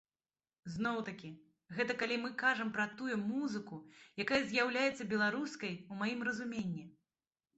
Зноў-такі, 0.77 1.27
гэта 1.79 1.95
калі 2.03 2.15
мы 2.21 2.29
кажам 2.43 2.71
пра 2.77 2.85
тую 3.01 3.15
музыку, 3.33 3.75
якая 4.25 4.41
з'яўляецца 4.53 5.09
беларускай 5.13 5.73
у 5.93 5.99
маім 6.03 6.19
разуменні. 6.29 6.83